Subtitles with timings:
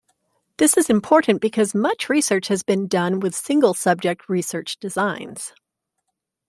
[0.57, 5.53] This is important because much research has been done with single-subject research designs.